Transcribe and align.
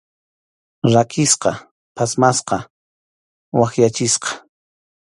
Rakisqa, 0.93 1.51
phatmasqa, 1.95 2.57
wakyachisqa. 3.59 4.29